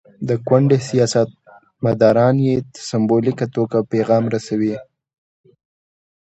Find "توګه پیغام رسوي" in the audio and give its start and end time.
3.55-4.75